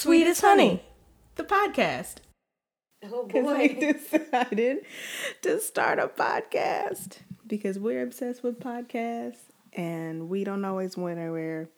[0.00, 0.82] Sweet as Honey,
[1.36, 2.20] the podcast.
[3.04, 4.78] Oh Because we decided
[5.42, 9.42] to start a podcast because we're obsessed with podcasts
[9.74, 11.68] and we don't always want to wear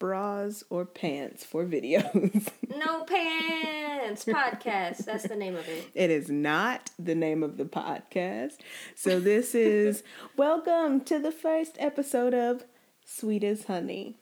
[0.00, 2.48] bras or pants for videos.
[2.76, 5.04] No Pants Podcast.
[5.04, 5.90] That's the name of it.
[5.94, 8.54] it is not the name of the podcast.
[8.96, 10.02] So this is
[10.36, 12.64] welcome to the first episode of
[13.04, 14.16] Sweet as Honey.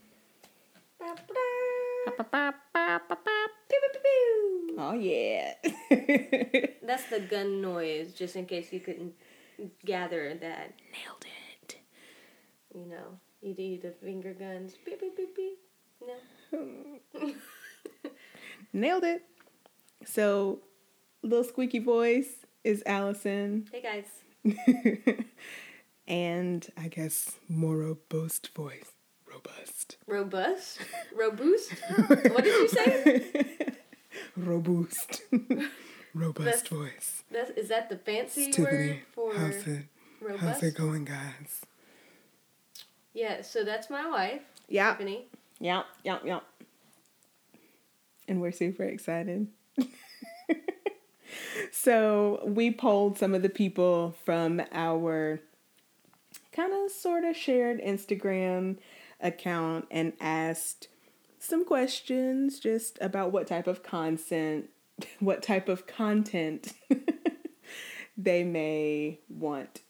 [4.80, 5.54] Oh yeah.
[6.82, 9.12] That's the gun noise, just in case you couldn't
[9.84, 10.74] gather that.
[10.92, 11.26] Nailed
[11.60, 11.76] it.
[12.74, 14.74] You know, you do the finger guns.
[14.84, 15.58] Beep, beep, beep, beep.
[16.52, 17.34] No.
[18.72, 19.24] Nailed it.
[20.04, 20.60] So,
[21.22, 24.04] little squeaky voice is Allison, Hey guys.
[26.08, 28.92] and I guess more robust voice.
[29.38, 29.96] Robust.
[30.06, 30.78] Robust?
[31.16, 31.72] Robust?
[32.32, 33.44] what did you say?
[34.36, 35.22] Robust.
[36.14, 37.22] robust That's- voice.
[37.30, 39.02] That's, is that the fancy It's word Tiffany.
[39.12, 39.84] for How's it?
[40.38, 41.60] How's it going, guys?
[43.14, 44.92] Yeah, so that's my wife, Yeah.
[44.92, 45.26] Tiffany.
[45.60, 45.84] Yep.
[46.04, 46.22] Yep.
[46.24, 46.42] Yep.
[48.28, 49.48] And we're super excited.
[51.72, 55.40] so we polled some of the people from our
[56.52, 58.76] kind of sort of shared Instagram
[59.20, 60.88] account and asked
[61.38, 64.70] some questions just about what type of content
[65.20, 66.72] what type of content
[68.16, 69.82] they may want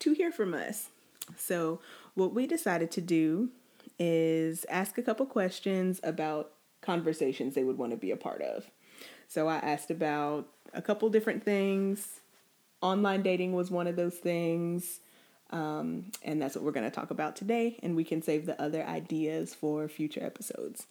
[0.00, 0.88] to hear from us.
[1.36, 1.80] So,
[2.14, 3.50] what we decided to do
[3.98, 8.66] is ask a couple questions about conversations they would want to be a part of.
[9.28, 12.20] So, I asked about a couple different things.
[12.80, 15.00] Online dating was one of those things.
[15.52, 17.78] Um, and that's what we're going to talk about today.
[17.82, 20.86] And we can save the other ideas for future episodes.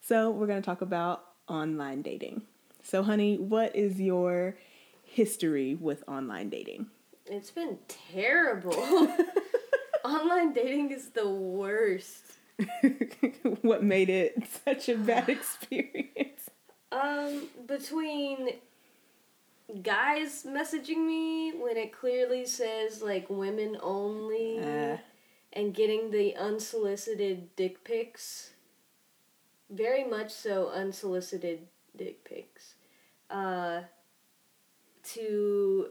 [0.00, 2.42] So, we're going to talk about online dating.
[2.82, 4.56] So, honey, what is your
[5.02, 6.86] history with online dating?
[7.26, 7.78] It's been
[8.12, 8.74] terrible.
[10.04, 12.22] Online dating is the worst.
[13.62, 16.50] what made it such a bad experience?
[16.92, 18.50] Um, between
[19.82, 24.98] guys messaging me when it clearly says like women only Uh.
[25.52, 28.50] and getting the unsolicited dick pics.
[29.70, 31.66] Very much so unsolicited
[31.96, 32.74] dick pics.
[33.30, 33.82] Uh
[35.14, 35.88] to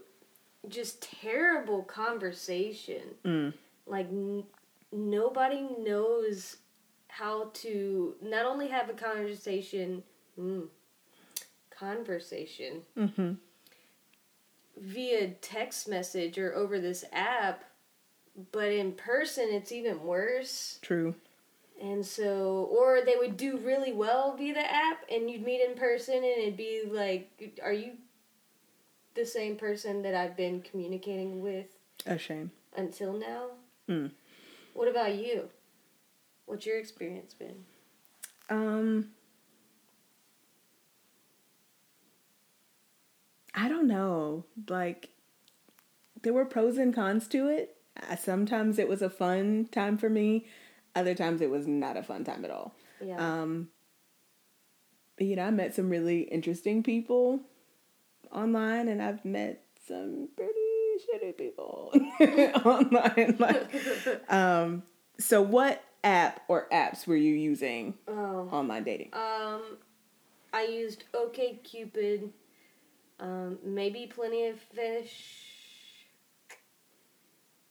[0.68, 3.02] just terrible conversation.
[3.24, 3.52] Mm.
[3.86, 4.44] Like n-
[4.92, 6.56] nobody knows
[7.08, 10.02] how to not only have a conversation,
[10.38, 10.66] mm,
[11.70, 13.32] conversation Mm-hmm.
[14.76, 17.64] Via text message or over this app,
[18.52, 20.78] but in person it's even worse.
[20.82, 21.14] True.
[21.82, 25.74] And so, or they would do really well via the app, and you'd meet in
[25.76, 27.92] person, and it'd be like, "Are you
[29.14, 31.66] the same person that I've been communicating with
[32.06, 32.52] A shame.
[32.76, 33.50] until now?"
[33.88, 34.12] Mm.
[34.72, 35.48] What about you?
[36.46, 37.64] What's your experience been?
[38.48, 39.10] Um,
[43.54, 44.44] I don't know.
[44.68, 45.10] Like,
[46.22, 47.76] there were pros and cons to it.
[48.10, 50.46] Uh, Sometimes it was a fun time for me.
[50.96, 52.74] Other times it was not a fun time at all.
[53.04, 53.16] Yeah.
[53.16, 53.68] Um,
[55.16, 57.40] but, you know, I met some really interesting people
[58.32, 60.52] online, and I've met some pretty
[61.12, 61.92] shitty people
[62.64, 63.36] online.
[63.38, 64.82] Like, um,
[65.18, 68.48] so what app or apps were you using oh.
[68.52, 69.10] online dating?
[69.12, 69.78] Um,
[70.52, 72.32] I used OK Cupid.
[73.20, 75.42] Um, maybe Plenty of Fish.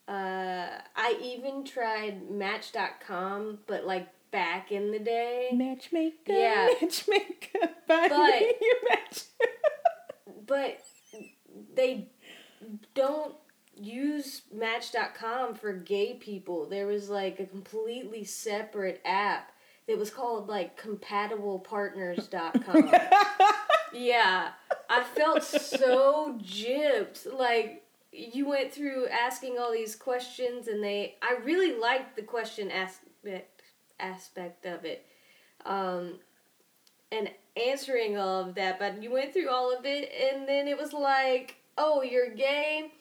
[0.07, 5.49] Uh, I even tried Match.com, but like back in the day.
[5.53, 6.69] Matchmaker, Yeah.
[6.81, 9.23] matchmaker, But- your match.
[10.45, 10.81] But
[11.73, 12.09] they
[12.93, 13.33] don't
[13.79, 16.65] use Match.com for gay people.
[16.67, 19.53] There was like a completely separate app
[19.87, 22.91] that was called like compatiblepartners.com.
[23.93, 24.49] yeah,
[24.89, 27.31] I felt so gypped.
[27.31, 32.71] Like you went through asking all these questions and they I really liked the question
[32.71, 33.61] aspect
[33.99, 35.05] aspect of it.
[35.65, 36.19] Um
[37.11, 40.77] and answering all of that, but you went through all of it and then it
[40.77, 42.91] was like, "Oh, you're gay?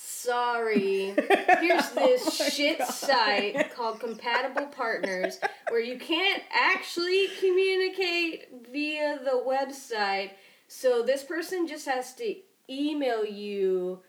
[0.00, 1.12] Sorry.
[1.60, 2.88] Here's oh this Oh shit God.
[2.88, 5.40] site called Compatible Partners
[5.70, 10.30] where you can't actually communicate via the website.
[10.68, 12.36] So this person just has to
[12.70, 14.02] email you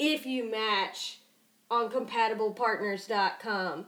[0.00, 1.20] if you match
[1.70, 3.86] on compatiblepartners.com.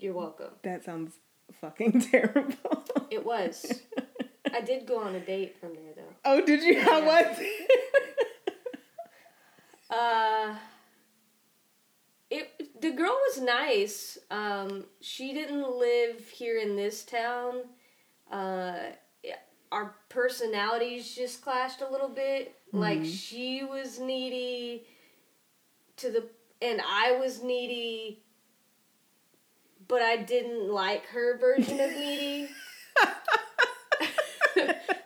[0.00, 0.50] You're welcome.
[0.64, 1.12] That sounds
[1.60, 2.82] fucking terrible.
[3.10, 3.82] It was.
[4.52, 6.14] I did go on a date from there though.
[6.24, 6.80] Oh, did you?
[6.80, 8.01] How was it?
[9.92, 10.54] Uh,
[12.30, 14.18] it the girl was nice.
[14.30, 17.62] Um, she didn't live here in this town.
[18.30, 18.74] Uh,
[19.72, 22.54] our personalities just clashed a little bit.
[22.72, 24.86] Like she was needy
[25.96, 26.26] to the
[26.60, 28.22] and I was needy,
[29.88, 32.48] but I didn't like her version of needy.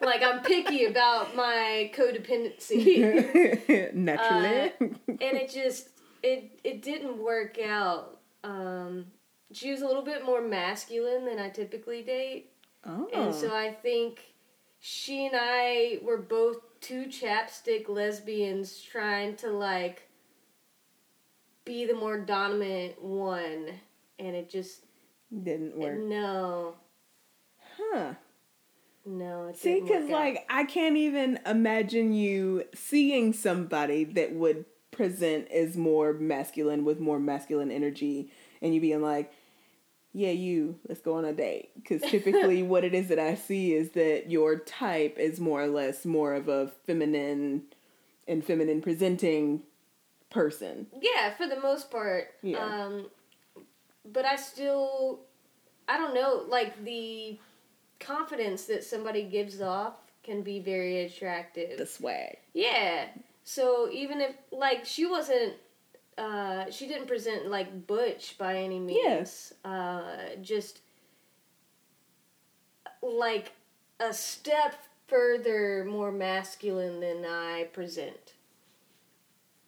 [0.06, 3.92] like I'm picky about my codependency.
[3.94, 4.72] Naturally.
[4.80, 5.90] and it just
[6.22, 8.18] it it didn't work out.
[8.42, 9.06] Um,
[9.52, 12.52] she was a little bit more masculine than I typically date,
[12.84, 13.08] oh.
[13.12, 14.34] and so I think
[14.78, 20.08] she and I were both two chapstick lesbians trying to like
[21.64, 23.68] be the more dominant one,
[24.18, 24.84] and it just
[25.42, 25.98] didn't work.
[25.98, 26.76] no
[27.76, 28.14] Huh.
[29.06, 35.76] No See, because like I can't even imagine you seeing somebody that would present as
[35.76, 38.30] more masculine with more masculine energy,
[38.60, 39.32] and you being like,
[40.12, 43.74] "Yeah, you, let's go on a date." Because typically, what it is that I see
[43.74, 47.62] is that your type is more or less more of a feminine
[48.26, 49.62] and feminine presenting
[50.30, 50.86] person.
[51.00, 52.34] Yeah, for the most part.
[52.42, 52.58] Yeah.
[52.58, 53.06] Um,
[54.04, 55.20] but I still,
[55.88, 57.38] I don't know, like the
[58.00, 61.78] confidence that somebody gives off can be very attractive.
[61.78, 62.38] The swag.
[62.52, 63.06] Yeah.
[63.44, 65.54] So even if, like, she wasn't,
[66.18, 69.00] uh, she didn't present like butch by any means.
[69.02, 69.52] Yes.
[69.64, 70.02] Uh,
[70.42, 70.80] just
[73.02, 73.52] like
[74.00, 74.74] a step
[75.06, 78.32] further more masculine than I present.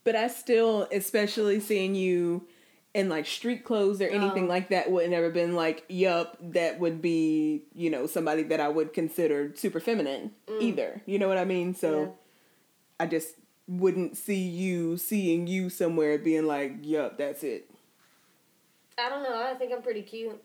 [0.05, 2.47] But I still, especially seeing you
[2.99, 4.49] in like street clothes or anything Oh.
[4.49, 8.69] like that, would never been like, yup, that would be, you know, somebody that I
[8.69, 11.01] would consider super feminine either.
[11.07, 11.75] You know what I mean?
[11.75, 12.07] So Mm.
[12.07, 12.13] Yeah.
[13.01, 13.35] I just
[13.69, 17.71] wouldn't see you seeing you somewhere being like, yup, that's it.
[18.99, 19.41] I don't know.
[19.41, 20.43] I think I'm pretty cute.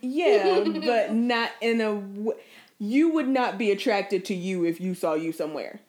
[0.00, 1.94] Yeah, but not in a.
[1.94, 2.34] W-
[2.78, 5.80] you would not be attracted to you if you saw you somewhere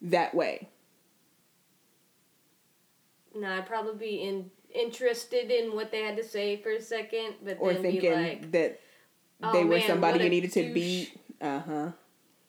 [0.00, 0.68] that way.
[3.34, 7.34] No, I'd probably be in, interested in what they had to say for a second,
[7.44, 8.80] but Or then thinking be like, that
[9.42, 11.20] "Oh, they were man, somebody you needed to douche." beat.
[11.40, 11.90] Uh huh.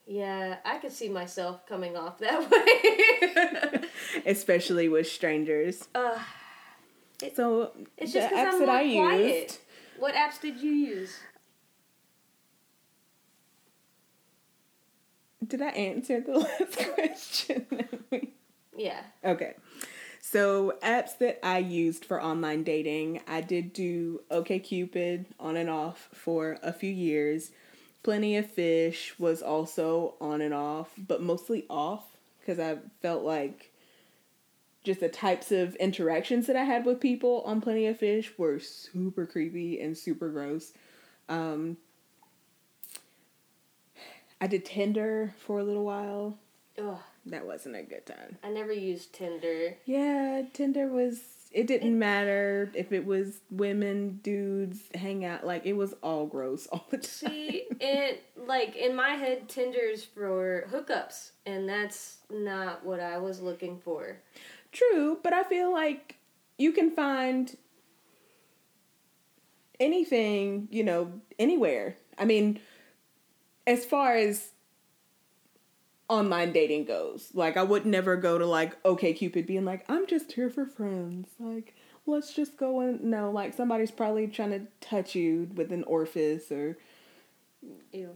[0.08, 2.50] Yeah, I could see myself coming off that
[3.82, 3.90] way.
[4.28, 5.88] especially with strangers.
[5.96, 6.20] uh,
[7.36, 9.42] So it's the just because apps I'm that I quiet.
[9.44, 9.58] used,
[9.98, 11.18] What apps did you use?
[15.46, 17.66] did I answer the last question?
[18.78, 19.02] Yeah.
[19.24, 19.56] okay.
[20.36, 26.10] So apps that I used for online dating, I did do OkCupid on and off
[26.12, 27.52] for a few years.
[28.04, 32.04] Plenty of Fish was also on and off, but mostly off
[32.38, 33.72] because I felt like
[34.84, 38.60] just the types of interactions that I had with people on Plenty of Fish were
[38.60, 40.74] super creepy and super gross.
[41.30, 41.78] Um,
[44.42, 46.38] I did Tinder for a little while.
[46.78, 48.38] Ugh, That wasn't a good time.
[48.44, 49.78] I never used Tinder.
[49.86, 51.22] Yeah, Tinder was.
[51.52, 55.46] It didn't matter if it was women, dudes, hang out.
[55.46, 57.06] Like it was all gross all the time.
[57.32, 63.42] See, it like in my head, Tinder's for hookups, and that's not what I was
[63.42, 64.18] looking for.
[64.72, 66.18] True, but I feel like
[66.58, 67.56] you can find
[69.80, 71.96] anything, you know, anywhere.
[72.18, 72.60] I mean,
[73.68, 74.52] as far as
[76.08, 80.08] online dating goes, like I would never go to like OK Cupid being like, I'm
[80.08, 81.30] just here for friends.
[81.40, 81.74] Like,
[82.06, 86.52] let's just go and no, like somebody's probably trying to touch you with an orifice
[86.52, 86.78] or
[87.92, 88.12] Ew.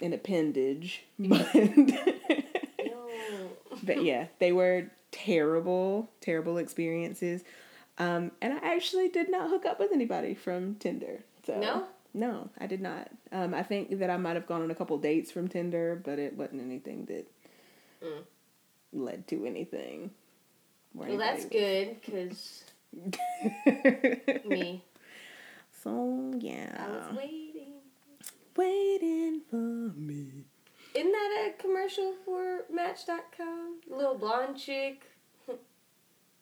[0.00, 1.04] an appendage.
[1.18, 1.48] But
[3.82, 7.42] but yeah, they were terrible, terrible experiences.
[7.98, 11.24] Um, and I actually did not hook up with anybody from Tinder.
[11.46, 11.86] So No?
[12.14, 13.08] No, I did not.
[13.30, 16.18] Um, I think that I might have gone on a couple dates from Tinder, but
[16.18, 17.26] it wasn't anything that
[18.02, 18.24] Mm.
[18.92, 20.10] led to anything.
[20.94, 22.64] Well, that's anybody good because
[24.44, 24.84] me,
[25.82, 27.72] so yeah, I was waiting.
[28.56, 30.44] waiting for me.
[30.94, 33.80] Isn't that a commercial for Match.com?
[33.88, 35.02] Little blonde chick.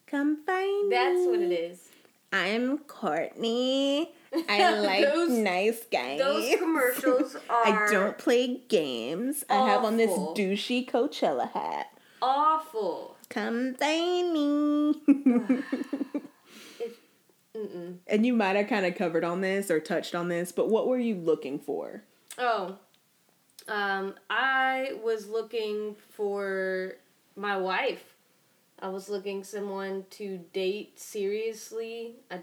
[0.07, 1.25] Come find That's me.
[1.25, 1.89] That's what it is.
[2.33, 4.11] I'm Courtney.
[4.49, 6.19] I like Those- nice guys.
[6.19, 9.43] Those commercials are I don't play games.
[9.49, 10.35] I have on this awful.
[10.35, 11.87] douchey Coachella hat.
[12.21, 13.17] awful.
[13.29, 15.61] Come find me.
[18.07, 20.87] And you might have kind of covered on this or touched on this, but what
[20.87, 22.03] were you looking for
[22.37, 22.77] Oh,
[23.67, 26.93] um, I was looking for
[27.35, 28.15] my wife.
[28.79, 32.15] I was looking someone to date seriously.
[32.31, 32.39] I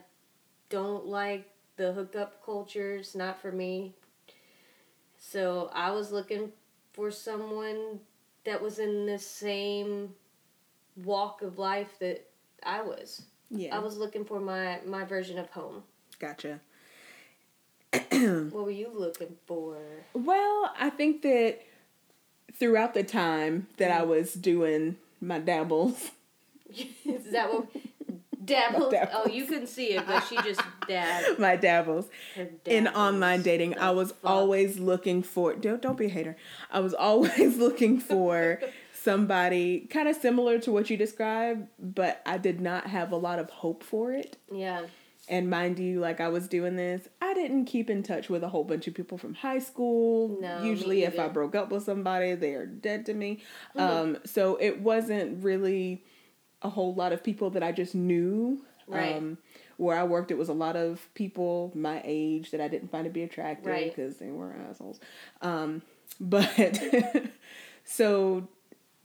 [0.68, 2.96] don't like the hookup culture.
[2.96, 3.94] It's not for me.
[5.16, 6.52] So I was looking
[6.92, 8.00] for someone
[8.44, 10.14] that was in the same
[11.04, 12.26] walk of life that
[12.62, 13.22] I was.
[13.50, 13.74] Yeah.
[13.74, 15.84] I was looking for my my version of home.
[16.18, 16.60] Gotcha.
[18.10, 19.78] What were you looking for?
[20.12, 21.60] Well, I think that
[22.52, 24.10] throughout the time that I mm-hmm.
[24.10, 26.10] was doing my dabbles,
[27.04, 27.66] Is that what
[28.48, 28.92] dabbles?
[28.92, 29.22] Dabbles.
[29.24, 31.38] Oh, you couldn't see it, but she just dabbed.
[31.38, 34.30] my dabbles Her in online dating, The I was fuck?
[34.30, 36.36] always looking for don't don't be a hater.
[36.70, 38.60] I was always looking for
[38.92, 43.38] somebody kind of similar to what you described, but I did not have a lot
[43.38, 44.36] of hope for it.
[44.52, 44.82] Yeah.
[45.30, 48.48] And mind you, like I was doing this, I didn't keep in touch with a
[48.48, 50.38] whole bunch of people from high school.
[50.40, 53.40] No, Usually, if I broke up with somebody, they are dead to me.
[53.74, 53.80] Hmm.
[53.80, 56.02] Um, so it wasn't really
[56.62, 58.62] a whole lot of people that I just knew.
[58.86, 59.16] Right.
[59.16, 59.36] Um,
[59.76, 63.04] where I worked, it was a lot of people my age that I didn't find
[63.04, 63.94] to be attractive Right.
[63.94, 64.98] because they were assholes.
[65.42, 65.82] Um,
[66.20, 66.80] but
[67.84, 68.48] so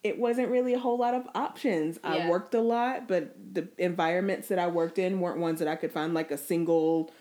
[0.04, 2.00] it wasn't really a whole lot of options.
[2.04, 5.76] I worked a lot, but the environments that I worked in weren't ones that I
[5.76, 7.12] could find like a single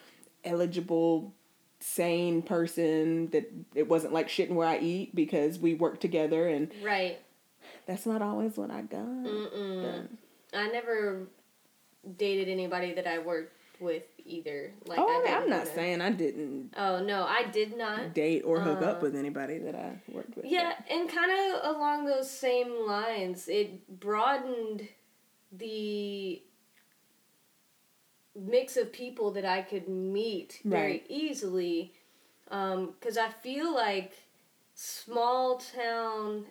[0.44, 1.34] eligible
[1.80, 6.70] sane person that it wasn't like shitting where I eat because we worked together and
[6.82, 7.18] Right.
[7.86, 9.00] That's not always what I got.
[9.00, 10.06] Mm-mm.
[10.54, 11.26] I never
[12.16, 14.72] dated anybody that I worked with either.
[14.86, 17.76] Like oh, I I mean, didn't I'm not saying I didn't Oh no, I did
[17.76, 18.14] not.
[18.14, 20.44] date or hook Uh, up with anybody that I worked with.
[20.46, 24.88] Yeah, and kind of along those same lines, it broadened
[25.50, 26.42] the
[28.34, 31.06] mix of people that I could meet very Right.
[31.08, 31.92] easily.
[32.44, 34.12] Because I feel like
[34.74, 36.46] small town.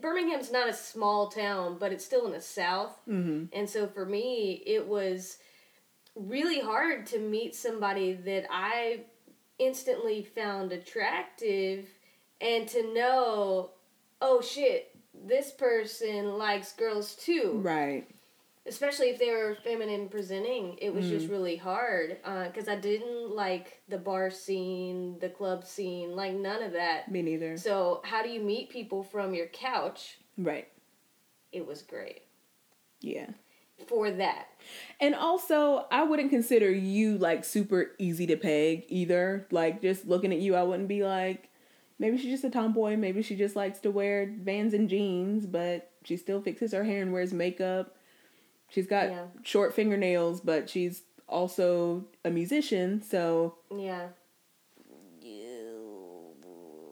[0.00, 2.98] Birmingham's not a small town, but it's still in the south.
[3.04, 5.38] hmm And so for me, it was
[6.14, 9.02] really hard to meet somebody that I
[9.58, 11.86] instantly found attractive
[12.40, 13.70] and to know,
[14.20, 17.60] oh shit, this person likes girls too.
[17.62, 18.06] Right.
[18.68, 21.10] Especially if they were feminine presenting, it was Mm.
[21.10, 26.62] just really hard because I didn't like the bar scene, the club scene, like none
[26.62, 27.10] of that.
[27.10, 27.56] Me neither.
[27.56, 30.18] So, how do you meet people from your couch?
[30.36, 30.68] Right.
[31.50, 32.22] It was great
[33.00, 33.30] Yeah.
[33.86, 34.48] for that.
[35.00, 39.46] And also, I wouldn't consider you like super easy to peg either.
[39.50, 41.48] Like, just looking at you, I wouldn't be like,
[41.98, 42.96] maybe she's just a tomboy.
[42.96, 47.00] Maybe she just likes to wear vans and jeans, but she still fixes her hair
[47.02, 47.94] and wears makeup.
[48.70, 49.26] She's got Yeah.
[49.42, 53.02] short fingernails, but she's also a musician.
[53.02, 54.08] So, Yeah.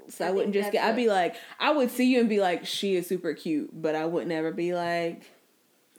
[0.08, 2.40] so I I, wouldn't just get, I'd be like, I would see you and be
[2.40, 5.22] like, she is super cute, but I would never be like,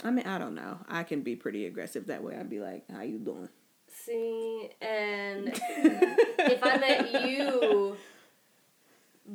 [0.04, 0.80] I mean, I don't know.
[0.88, 2.36] I can be pretty aggressive that way.
[2.36, 3.50] I'd be like, how you doing?
[3.92, 7.98] See, and if I met you,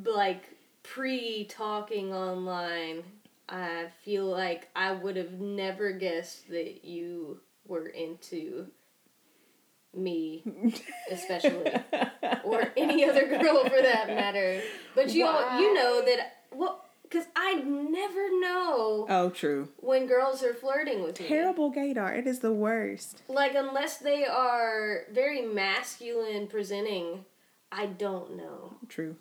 [0.05, 0.43] like
[0.81, 3.03] pre talking online,
[3.49, 8.67] I feel like I would have never guessed that you were into
[9.93, 10.43] me,
[11.11, 11.71] especially,
[12.43, 14.61] or any other girl for that matter.
[14.95, 19.69] But you, all you know that well, because I never know Oh, true.
[19.77, 21.27] when girls are flirting with me.
[21.27, 22.17] Terrible gaydar.
[22.17, 23.21] It is the worst.
[23.27, 27.25] Like unless they are very masculine presenting,
[27.71, 28.77] I don't know.
[28.89, 29.15] True.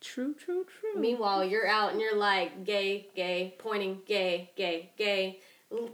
[0.00, 1.00] True, true, true.
[1.00, 5.40] Meanwhile, you're out and you're like gay, gay, pointing, gay, gay, gay,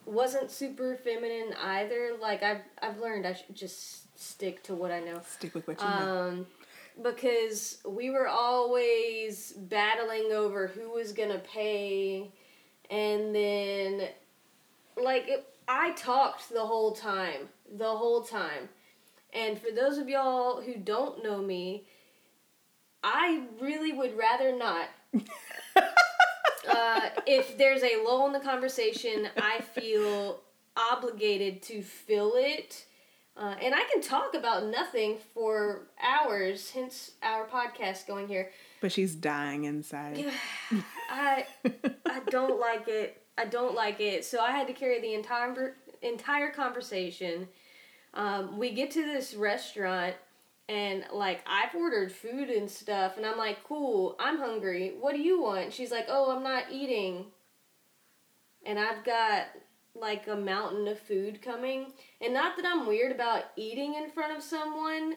[0.07, 2.13] wasn't super feminine either.
[2.21, 5.21] Like I've I've learned I should just stick to what I know.
[5.29, 6.29] Stick with what you know.
[6.29, 6.47] Um,
[7.03, 12.31] because we were always battling over who was gonna pay,
[12.91, 14.09] and then
[15.01, 18.69] like it, I talked the whole time, the whole time.
[19.35, 21.85] And for those of y'all who don't know me,
[23.05, 24.89] I really would rather not.
[26.69, 30.41] uh, if there's a lull in the conversation, I feel
[30.77, 32.85] obligated to fill it.
[33.37, 38.51] Uh, and I can talk about nothing for hours, hence our podcast going here.
[38.81, 40.33] But she's dying inside.
[41.11, 41.47] I
[42.05, 43.23] I don't like it.
[43.37, 44.25] I don't like it.
[44.25, 47.49] So I had to carry the entire entire conversation.
[48.15, 50.15] Um, we get to this restaurant
[50.69, 54.95] and like I've ordered food and stuff, and I'm like, "Cool, I'm hungry.
[54.99, 57.27] What do you want?" She's like, "Oh, I'm not eating."
[58.67, 59.47] And I've got
[59.95, 64.37] like a mountain of food coming, and not that I'm weird about eating in front
[64.37, 65.17] of someone,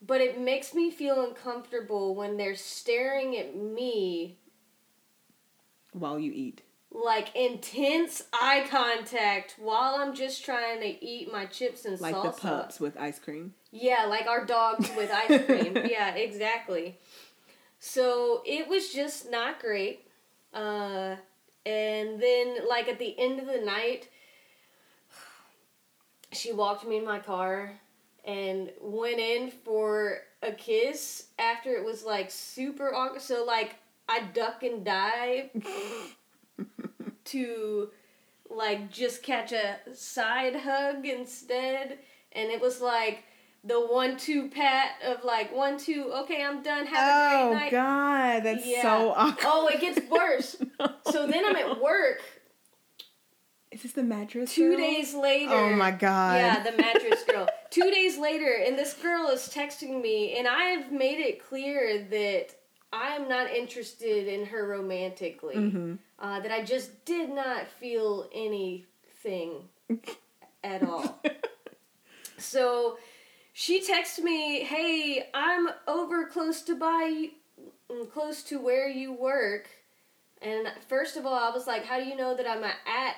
[0.00, 4.38] but it makes me feel uncomfortable when they're staring at me
[5.92, 6.62] While you eat.
[6.90, 12.34] like intense eye contact while I'm just trying to eat my chips and Like salsa.
[12.34, 13.54] the pups with ice cream.
[13.72, 15.76] Yeah, like our dogs with ice cream.
[15.88, 16.98] yeah, exactly.
[17.80, 20.06] So it was just not great.
[20.52, 21.16] Uh,
[21.64, 24.08] and then, like at the end of the night,
[26.32, 27.72] she walked me in my car
[28.24, 33.22] and went in for a kiss after it was like super awkward.
[33.22, 33.76] So like
[34.08, 35.50] I duck and dive
[37.24, 37.88] to
[38.50, 41.98] like just catch a side hug instead,
[42.32, 43.24] and it was like
[43.64, 47.12] the one two pat of like one two okay I'm done have a
[47.44, 47.68] Oh great night.
[47.68, 48.82] Oh God, that's Yeah.
[48.82, 49.44] so awkward.
[49.46, 50.56] Oh, it gets worse.
[51.12, 52.20] so then I'm at work
[53.70, 54.52] Is this the mattress?
[54.54, 54.78] two girl?
[54.78, 55.52] days later.
[55.54, 56.36] Oh my God.
[56.36, 57.48] Yeah, the mattress girl.
[57.70, 62.48] Two days later, and this girl is texting me, and I've made it clear that
[62.92, 65.54] I am not interested in her romantically.
[65.54, 65.98] Mhm.
[66.18, 69.68] Uh, that I just did not feel anything
[70.64, 71.22] at all.
[72.38, 72.98] so
[73.52, 77.30] she texted me, "Hey, I'm over close to by,
[77.90, 79.68] mm, close to where you work."
[80.40, 83.16] And first of all, I was like, "How do you know that I'm at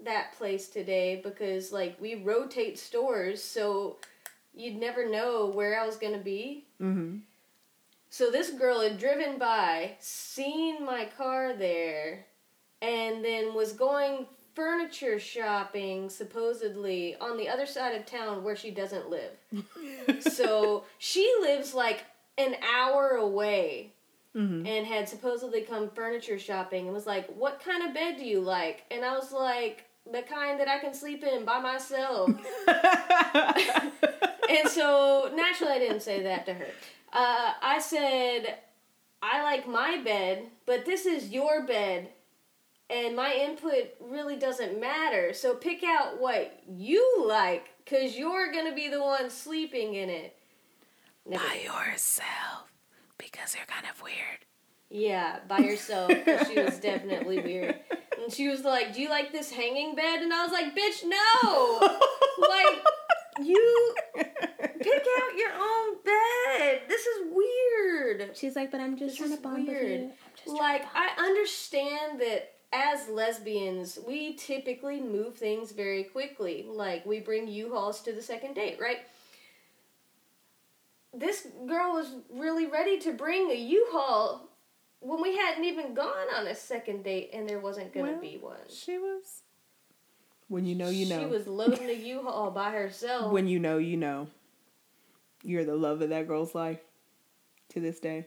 [0.00, 3.98] that place today?" Because like we rotate stores, so
[4.54, 6.64] you'd never know where I was gonna be.
[6.80, 7.22] Mhm.
[8.10, 12.26] So this girl had driven by, seen my car there,
[12.80, 18.70] and then was going furniture shopping supposedly on the other side of town where she
[18.70, 19.32] doesn't live.
[20.32, 22.04] so she lives like
[22.38, 23.92] an hour away
[24.34, 24.66] Mhm.
[24.66, 28.40] and had supposedly come furniture shopping and was like, "What kind of bed do you
[28.40, 32.30] like?" And I was like, "The kind that I can sleep in by myself."
[34.50, 36.66] and so naturally, I didn't say that to her.
[37.12, 38.58] Uh, I said,
[39.22, 42.08] "I like my bed, but this is your bed,
[42.90, 45.32] and my input really doesn't matter.
[45.32, 50.36] So pick out what you like, cause you're gonna be the one sleeping in it."
[51.26, 52.72] Never By yourself,
[53.18, 54.44] because you're kind of weird.
[54.90, 56.10] Yeah, by herself.
[56.24, 57.80] 'cause she was definitely weird.
[58.22, 61.02] And she was like, "Do you like this hanging bed?" And I was like, "Bitch,
[61.04, 61.98] no!
[62.38, 62.84] like,
[63.40, 66.82] you pick out your own bed.
[66.88, 68.36] This is weird.
[68.36, 69.82] She's like, but I'm just This trying to bond weird.
[69.82, 70.04] with you.
[70.06, 76.66] I'm just trying Like, I understand that as lesbians, we typically move things very quickly.
[76.68, 78.98] Like, we bring U-Hauls to the second date, right?
[81.12, 84.48] This girl was really ready to bring a U-Haul
[84.98, 88.38] when we hadn't even gone on a second date and there wasn't gonna Well, be
[88.40, 88.56] one.
[88.68, 89.42] She was.
[90.48, 91.20] When you know, you know.
[91.20, 93.32] She was loading a U-Haul by herself.
[93.32, 94.26] When you know, you know.
[95.44, 96.80] You're the love of that girl's life
[97.68, 98.26] to this day.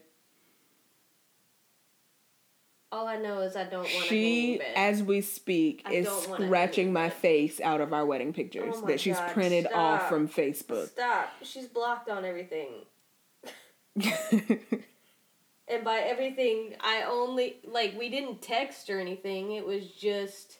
[2.90, 6.06] All I know is I don't want a hanging She, as we speak, I is
[6.06, 9.32] don't want a scratching my face out of our wedding pictures Oh that she's God,
[9.32, 10.88] printed off from Facebook.
[10.88, 11.30] Stop.
[11.42, 12.86] She's blocked on everything.
[15.70, 19.52] And by everything, I only like we didn't text or anything.
[19.52, 20.58] It was just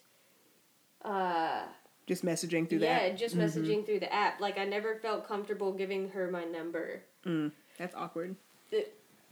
[1.04, 1.62] uh
[2.06, 3.16] just messaging through yeah, that.
[3.16, 3.44] just Mhm.
[3.44, 4.40] messaging through the app.
[4.40, 7.02] Like I never felt comfortable giving her my number.
[7.24, 8.36] Mm, that's awkward.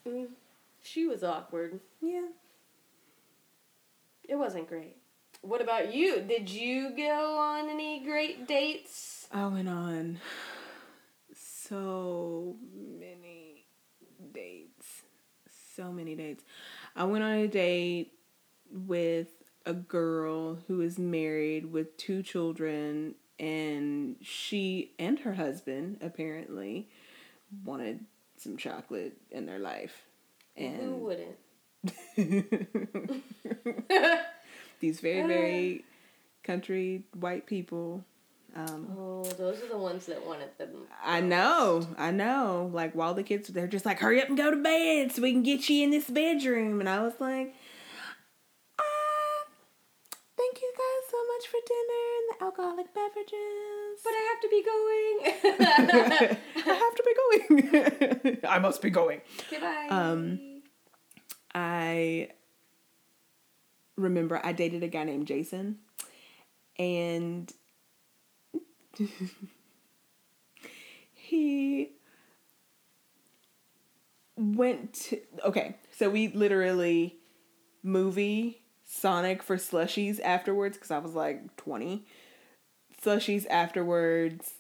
[0.06, 0.28] Mm.
[0.82, 1.80] She was awkward.
[2.00, 2.28] Yeah.
[4.28, 4.96] It wasn't great.
[5.42, 6.20] What about you?
[6.22, 9.28] Did you go on any great dates?
[9.32, 10.18] I went on
[11.34, 13.66] so many
[14.32, 15.02] dates.
[15.74, 16.42] So many dates.
[16.96, 18.12] I went on a date
[18.72, 19.28] with
[19.64, 26.88] a girl who is married with two children, and she and her husband apparently
[27.64, 28.04] wanted
[28.38, 30.06] some chocolate in their life.
[30.56, 31.36] And Who wouldn't?
[34.80, 35.84] these very, very
[36.42, 38.04] country white people.
[38.54, 40.70] Um, Oh, those are the ones that wanted them.
[41.04, 42.70] I know, I know.
[42.72, 45.32] Like while the kids, they're just like, "Hurry up and go to bed so we
[45.32, 47.54] can get you in this bedroom." And I was like,
[48.78, 49.44] "Ah,
[50.38, 54.48] thank you guys so much for dinner and the alcoholic beverages." But I have to
[54.48, 55.18] be going.
[56.66, 57.14] I have to be
[58.24, 58.38] going.
[58.48, 59.20] I must be going.
[59.50, 59.88] Goodbye.
[59.90, 60.55] Um,
[61.56, 62.28] I
[63.96, 65.78] remember I dated a guy named Jason,
[66.78, 67.50] and
[71.14, 71.92] he
[74.36, 77.16] went to, okay, so we literally
[77.82, 82.04] movie Sonic for slushies afterwards because I was like 20.
[83.02, 84.52] Slushies afterwards,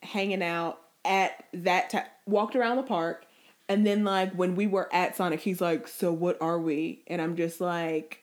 [0.00, 3.25] hanging out at that time, walked around the park.
[3.68, 7.02] And then, like, when we were at Sonic, he's like, So what are we?
[7.08, 8.22] And I'm just like,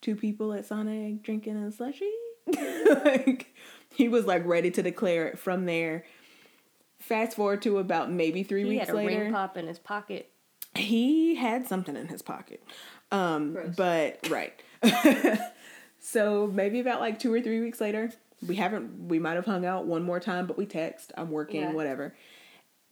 [0.00, 2.10] Two people at Sonic drinking a slushy.
[3.04, 3.54] like,
[3.94, 6.04] he was like ready to declare it from there.
[7.00, 9.78] Fast forward to about maybe three he weeks had a later ring pop in his
[9.78, 10.30] pocket.
[10.74, 12.62] he had something in his pocket
[13.10, 13.74] um Gross.
[13.76, 14.60] but right
[16.00, 18.12] so maybe about like two or three weeks later
[18.46, 21.62] we haven't we might have hung out one more time but we text i'm working
[21.62, 21.72] Yeah.
[21.72, 22.14] whatever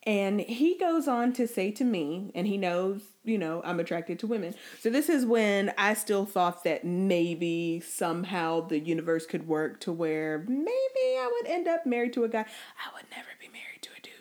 [0.07, 4.19] and he goes on to say to me and he knows you know i'm attracted
[4.21, 4.55] to women.
[4.81, 9.93] So this is when i still thought that maybe somehow the universe could work to
[9.93, 12.43] where maybe i would end up married to a guy.
[12.45, 14.13] I would never be married to a dude.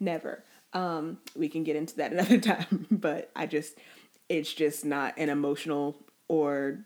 [0.00, 0.44] Never.
[0.72, 3.78] Um we can get into that another time but i just
[4.28, 5.96] it's just not an emotional
[6.26, 6.80] or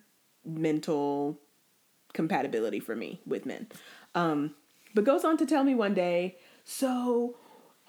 [0.45, 1.41] mental
[2.13, 3.67] compatibility for me with men.
[4.15, 4.55] Um
[4.95, 7.37] but goes on to tell me one day so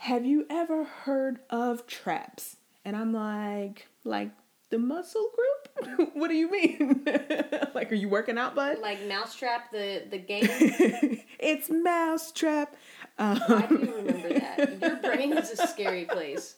[0.03, 4.29] have you ever heard of traps and i'm like like
[4.69, 7.05] the muscle group what do you mean
[7.73, 11.21] like are you working out bud Like Mousetrap, the, the game.
[11.39, 12.75] it's mousetrap
[13.17, 14.81] um, I do remember that.
[14.81, 16.55] Your brain is a scary place.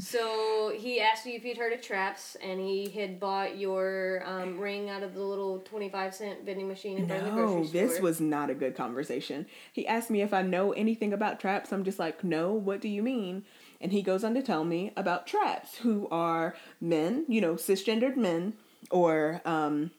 [0.00, 4.58] So he asked you if you'd heard of traps, and he had bought your um,
[4.58, 7.86] ring out of the little twenty-five cent vending machine in front of the grocery store.
[7.86, 9.46] this was not a good conversation.
[9.72, 11.70] He asked me if I know anything about traps.
[11.70, 13.44] I'm just like, no, what do you mean?
[13.80, 18.16] And he goes on to tell me about traps, who are men, you know, cisgendered
[18.16, 18.54] men,
[18.90, 19.90] or um,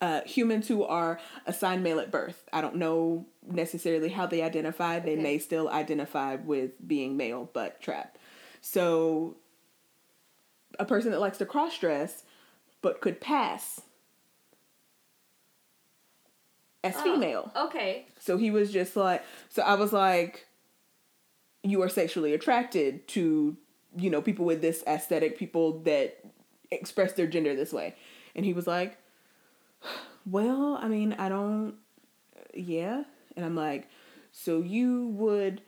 [0.00, 2.48] uh, humans who are assigned male at birth.
[2.52, 4.98] I don't know necessarily how they identify.
[4.98, 5.22] They Okay.
[5.22, 8.16] may still identify with being male, but trap.
[8.62, 9.36] So,
[10.78, 12.22] a person that likes to cross dress
[12.80, 13.82] but could pass
[16.82, 17.52] as Oh, female.
[17.56, 18.06] Okay.
[18.18, 20.46] So he was just like, so I was like,
[21.62, 23.56] you are sexually attracted to,
[23.96, 26.18] you know, people with this aesthetic, people that
[26.70, 27.94] express their gender this way.
[28.34, 28.98] And he was like,
[30.26, 31.74] well, I mean, I don't,
[32.54, 33.04] yeah.
[33.36, 33.88] And I'm like,
[34.32, 35.60] so you would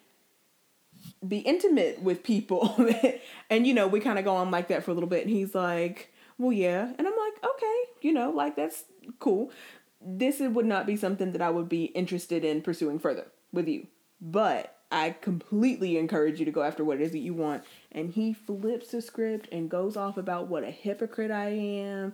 [1.27, 2.75] be intimate with people.
[3.51, 5.23] and, you know, we kind of go on like that for a little bit.
[5.23, 6.93] And he's like, well, yeah.
[6.99, 8.85] And I'm like, okay, you know, like that's
[9.19, 9.51] cool.
[10.01, 13.87] This would not be something that I would be interested in pursuing further with you.
[14.21, 17.65] But I completely encourage you to go after what it is that you want.
[17.91, 22.13] And he flips the script and goes off about what a hypocrite I am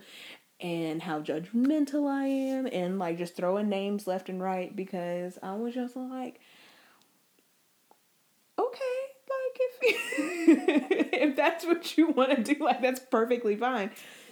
[0.60, 5.54] and how judgmental I am and like just throwing names left and right because I
[5.54, 6.40] was just like,
[8.58, 8.99] okay,
[9.60, 13.90] if if that's what you want to do, like that's perfectly fine.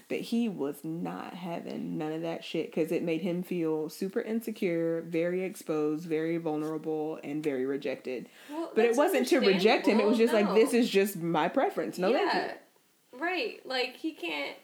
[0.09, 4.23] But he was not having none of that shit because it made him feel super
[4.23, 8.27] insecure, very exposed, very vulnerable, and very rejected.
[8.51, 10.01] Well, But it wasn't to reject him.
[10.01, 11.99] It was just like this is just my preference.
[11.99, 13.21] No, thank you.
[13.21, 13.61] Right.
[13.67, 14.57] Like he can't.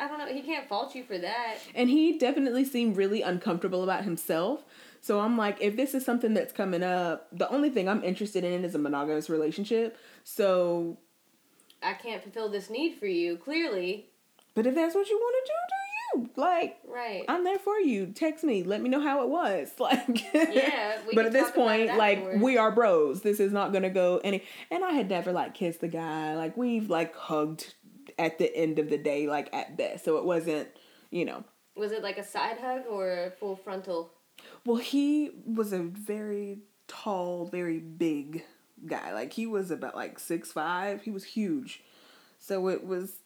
[0.00, 0.26] I don't know.
[0.26, 1.58] He can't fault you for that.
[1.74, 4.64] And he definitely seemed really uncomfortable about himself.
[5.00, 8.44] So I'm like, if this is something that's coming up, the only thing I'm interested
[8.44, 9.96] in is a monogamous relationship.
[10.24, 10.98] So,
[11.82, 13.36] I can't fulfill this need for you.
[13.38, 14.06] Clearly.
[14.54, 16.30] but if that's what you want to do, do you?
[16.36, 17.24] Like, Right.
[17.28, 18.06] I'm there for you.
[18.08, 18.62] Text me.
[18.62, 19.72] Let me know how it was.
[19.78, 22.42] Like, Yeah, we but at this point, like, afterwards.
[22.42, 23.22] we are bros.
[23.22, 24.42] This is not gonna go any.
[24.70, 26.34] And I had never like kissed the guy.
[26.36, 27.74] Like, we've like hugged
[28.18, 30.04] at the end of the day, like at best.
[30.04, 30.68] So it wasn't,
[31.10, 31.44] you know.
[31.76, 34.12] Was it like a side hug or a full frontal?
[34.64, 38.44] Well, he was a very tall, very big
[38.86, 39.12] guy.
[39.12, 41.02] Like he was about like six five.
[41.02, 41.82] He was huge.
[42.38, 43.20] So it was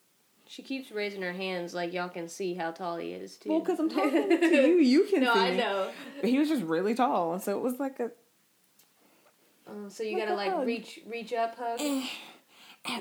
[0.46, 3.50] She keeps raising her hands like y'all can see how tall he is too.
[3.50, 4.76] well because I'm talking to you.
[4.76, 5.20] You can see.
[5.20, 5.90] no, see I know.
[6.20, 8.10] But he was just really tall, so it was like a
[9.66, 11.80] Um, so you Like gotta like reach reach up hug.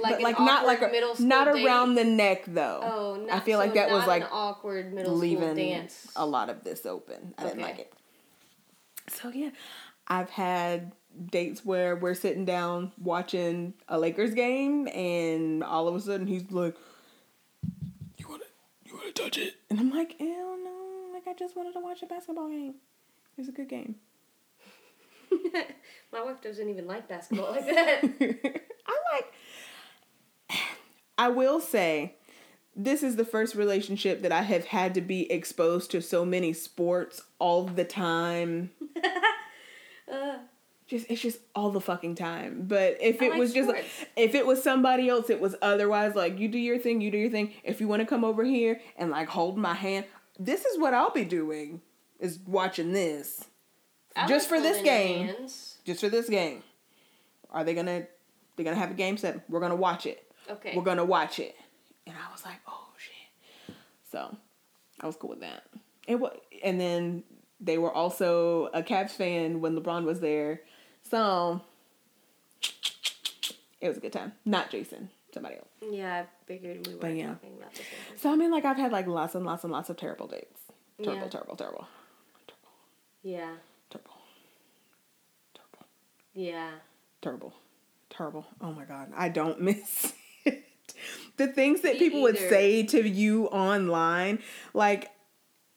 [0.02, 2.80] Like like, an not like a, middle school not around the neck though.
[2.82, 6.10] Oh, not, I feel like that was like an awkward middle school leaving dance.
[6.15, 7.34] a lot of this open.
[7.38, 7.93] I didn't like it.
[9.07, 9.49] So yeah,
[10.07, 10.91] I've had
[11.31, 16.49] dates where we're sitting down watching a Lakers game, and all of a sudden he's
[16.51, 16.75] like,
[18.17, 18.45] "You wanna,
[18.85, 21.09] you wanna touch it?" And I'm like, "Hell no!
[21.13, 22.75] Like I just wanted to watch a basketball game.
[23.37, 23.95] It was a good game."
[26.11, 28.03] My wife doesn't even like basketball like that.
[28.87, 29.33] I like.
[31.17, 32.15] I will say,
[32.75, 36.53] this is the first relationship that I have had to be exposed to so many
[36.53, 38.71] sports all the time.
[40.93, 42.65] Just it's just all the fucking time.
[42.67, 43.88] But if I it like was just sports.
[44.15, 47.17] if it was somebody else, it was otherwise like you do your thing, you do
[47.17, 47.51] your thing.
[47.63, 50.06] If you want to come over here and like hold my hand,
[50.38, 51.82] this is what I'll be doing
[52.19, 53.43] is watching this.
[54.15, 55.29] I Just like for this game.
[55.29, 55.77] hands.
[55.84, 56.62] Just for this game.
[57.49, 58.06] Are they gonna
[58.56, 59.49] they're gonna have a game set?
[59.49, 60.32] We're gonna watch it.
[60.47, 60.73] Okay.
[60.75, 61.56] We're gonna watch it.
[62.06, 63.75] And I was like, oh shit.
[64.12, 64.38] So
[65.01, 65.63] I was cool with that.
[66.08, 67.23] And what and then
[67.60, 70.62] they were also a Cavs fan when LeBron was there.
[71.13, 71.62] So
[73.80, 74.32] it was a good time.
[74.45, 75.67] Not Jason, somebody else.
[75.91, 77.28] Yeah, I figured we were yeah.
[77.34, 77.86] talking about same.
[78.17, 80.60] So I mean like I've had like lots and lots and lots of terrible dates.
[81.04, 81.30] Terrible, Yeah.
[81.30, 81.88] terrible, terrible.
[82.47, 82.71] Terrible,
[83.21, 83.52] Yeah.
[83.91, 84.12] terrible.
[85.54, 85.86] Terrible.
[86.34, 86.71] Yeah.
[87.21, 87.54] Terrible.
[88.10, 88.47] Terrible.
[88.60, 89.12] Oh my god.
[89.15, 90.13] I don't miss
[90.45, 90.63] it.
[91.38, 94.39] The things that Me people would say to you online,
[94.73, 95.12] like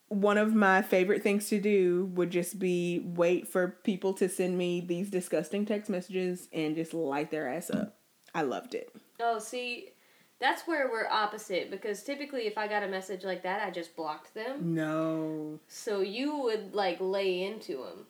[0.08, 4.56] one of my favorite things to do would just be wait for people to send
[4.56, 7.98] me these disgusting text messages and just light their ass up.
[8.34, 8.94] I loved it.
[9.18, 9.90] Oh, see,
[10.38, 13.96] that's where we're opposite because typically if I got a message like that, I just
[13.96, 14.74] blocked them.
[14.74, 15.58] No.
[15.68, 18.06] So you would like lay into them.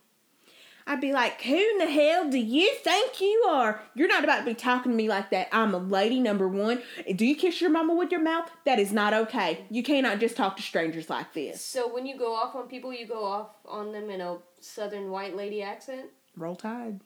[0.89, 3.83] I'd be like, who in the hell do you think you are?
[3.95, 5.49] You're not about to be talking to me like that.
[5.51, 6.81] I'm a lady, number one.
[7.17, 8.49] Do you kiss your mama with your mouth?
[8.65, 9.65] That is not okay.
[9.69, 11.61] You cannot just talk to strangers like this.
[11.61, 15.11] So when you go off on people, you go off on them in a southern
[15.11, 16.07] white lady accent.
[16.37, 17.01] Roll Tide.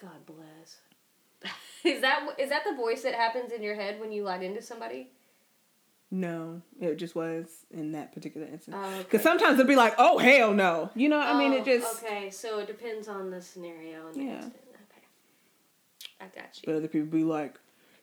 [0.00, 0.78] God bless.
[1.84, 4.62] is that is that the voice that happens in your head when you light into
[4.62, 5.08] somebody?
[6.10, 8.76] No, it just was in that particular instance.
[8.78, 10.90] Oh, Because sometimes it'd be like, oh, hell no.
[10.94, 12.04] You know, I mean, it Oh, just.
[12.04, 12.30] okay.
[12.30, 14.36] So it depends on the scenario and the Yeah.
[14.36, 14.54] instant.
[14.74, 15.06] Okay,
[16.20, 16.62] I got you.
[16.64, 17.58] But other people be like,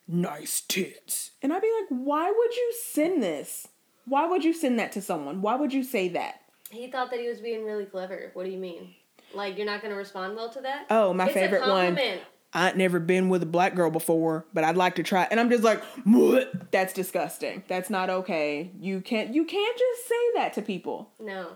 [0.08, 1.32] nice tits.
[1.42, 3.68] And I'd be like, why would you send this?
[4.06, 5.42] Why would you send that to someone?
[5.42, 6.42] Why would you say that?
[6.70, 8.32] He thought that he was being really clever.
[8.34, 8.96] What do you mean?
[9.34, 10.88] Like you're not going to respond well to that?
[10.90, 11.98] Oh, my It's favorite one.
[12.54, 15.28] I ain't never been with a black girl before, but I'd like to try.
[15.32, 16.72] And I'm just like, what?
[16.72, 17.64] That's disgusting.
[17.68, 18.72] That's not okay.
[18.80, 19.34] You can't.
[19.34, 21.10] You can't just say that to people.
[21.20, 21.54] No.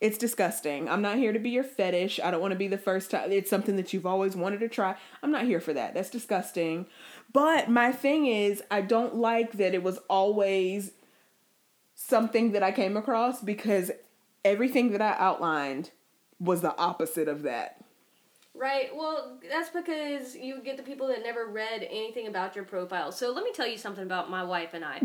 [0.00, 0.88] It's disgusting.
[0.88, 2.20] I'm not here to be your fetish.
[2.22, 3.32] I don't want to be the first time.
[3.32, 4.96] It's something that you've always wanted to try.
[5.22, 5.94] I'm not here for that.
[5.94, 6.86] That's disgusting.
[7.32, 10.92] But my thing is, I don't like that it was always
[11.94, 13.90] something that I came across because
[14.44, 15.90] everything that I outlined
[16.38, 17.82] was the opposite of that.
[18.56, 18.94] Right.
[18.94, 23.12] Well, that's because you get the people that never read anything about your profile.
[23.12, 25.00] So let me tell you something about my wife and I.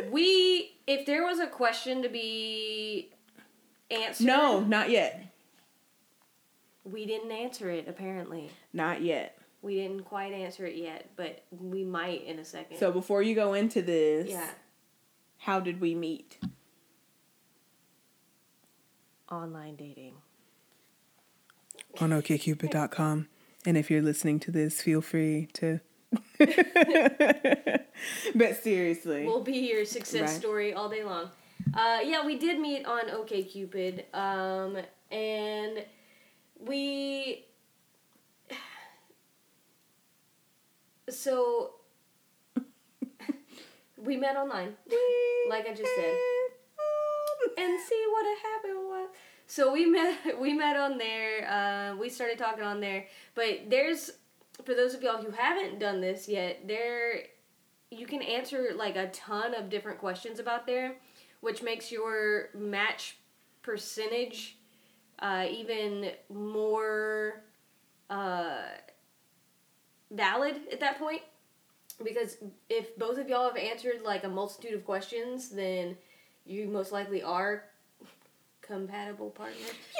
[0.10, 3.12] we, if there was a question to be
[3.90, 5.32] answered, No, not yet.
[6.84, 7.86] we didn't answer it.
[7.88, 9.38] Apparently, Not yet.
[9.62, 12.78] we didn't quite answer it yet, but we might in a second.
[12.78, 14.50] So before you go into this, yeah,
[15.38, 16.38] how did we meet?
[19.30, 20.14] online dating.
[22.00, 23.28] On okcupid.com.
[23.64, 25.80] And if you're listening to this, feel free to.
[28.34, 30.40] but seriously, we'll be your success Right.
[30.40, 31.30] story all day long.
[31.74, 34.78] Uh, yeah, we did meet on OKCupid, um,
[35.10, 35.84] and
[36.60, 37.44] we.
[41.08, 41.72] So.
[43.96, 44.74] we met online,
[45.48, 46.14] like I just said.
[47.58, 49.08] and see what happened was.
[49.46, 50.18] So we met.
[50.40, 51.50] We met on there.
[51.50, 54.10] Uh, we started talking on there, but there's
[54.64, 57.22] for those of y'all who haven't done this yet, there
[57.90, 60.96] you can answer like a ton of different questions about there
[61.40, 63.18] which makes your match
[63.62, 64.58] percentage
[65.20, 67.42] uh, even more
[68.10, 68.62] uh,
[70.10, 71.22] valid at that point.
[72.02, 72.36] Because
[72.68, 75.96] if both of y'all have answered like a multitude of questions, then
[76.44, 77.64] you most likely are
[78.66, 79.54] compatible partner.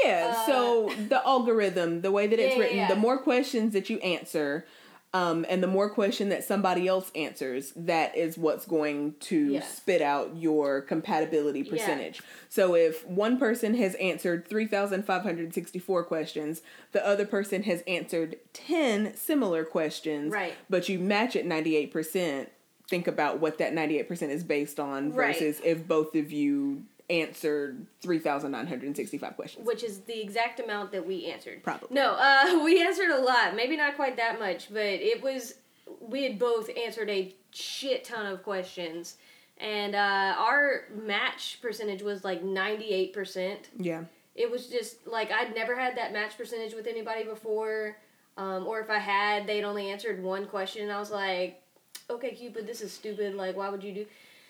[0.04, 2.88] Yeah, Uh, so the algorithm, the way that it's Yeah, yeah, written, yeah.
[2.88, 4.66] the more questions that you answer,
[5.14, 9.76] um, and the more question that somebody else answers, that is what's going to Yes.
[9.76, 11.70] spit out your compatibility Yeah.
[11.70, 12.20] percentage.
[12.50, 16.60] So if one person has answered 3,564 questions,
[16.92, 20.54] the other person has answered 10 similar questions, Right.
[20.68, 22.50] but you match at 98%,
[22.88, 25.28] think about what that 98% is based on Right.
[25.34, 29.66] versus if both of you answered 3,965 questions.
[29.66, 31.62] which is the exact amount that we answered.
[31.62, 31.88] Probably.
[31.90, 33.54] No, uh, we answered a lot.
[33.54, 35.54] Maybe not quite that much, but it was.
[36.00, 39.16] We had both answered a shit ton of questions,
[39.58, 43.68] and uh, our match percentage was like ninety eight percent.
[43.78, 44.02] Yeah.
[44.34, 47.96] It was just like I'd never had that match percentage with anybody before,
[48.36, 51.62] um, or if I had, they'd only answered one question, and I was like,
[52.10, 53.34] "Okay, Cupid, this is stupid.
[53.36, 54.06] Like, why would you do?"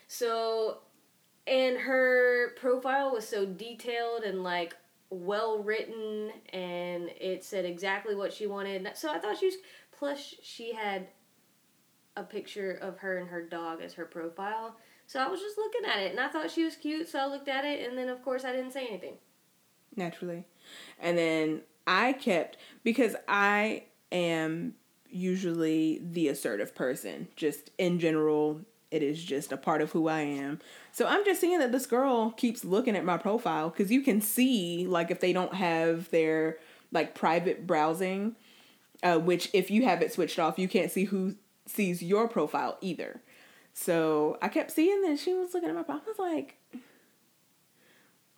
[0.09, 0.79] So,
[1.47, 4.77] and her profile was so detailed and like
[5.11, 8.89] well written, and it said exactly what she wanted.
[8.95, 9.55] So I thought she was.
[9.97, 11.09] Plus, she had
[12.17, 14.77] a picture of her and her dog as her profile.
[15.07, 17.09] So I was just looking at it, and I thought she was cute.
[17.09, 19.15] So I looked at it, and then of course I didn't say anything.
[19.95, 20.45] naturally.
[21.01, 24.75] And then I kept because I am
[25.09, 27.29] usually the assertive person.
[27.37, 28.61] Just in general,
[28.97, 30.61] it is just a part of who I am.
[30.93, 34.21] So I'm just seeing that this girl keeps looking at my profile because you can
[34.21, 36.59] see like if they don't have their
[36.93, 38.37] like private browsing,
[39.03, 41.35] uh, which if you have it switched off, you can't see who
[41.67, 43.21] sees your profile either.
[43.75, 46.03] So I kept seeing that she was looking at my profile.
[46.07, 46.57] I was like,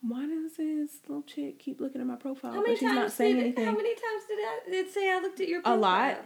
[0.00, 2.52] why does this little chick keep looking at my profile?
[2.52, 3.64] How many but she's not times saying did anything.
[3.64, 5.78] how many times did I did it say I looked at your profile?
[5.78, 6.24] A lot.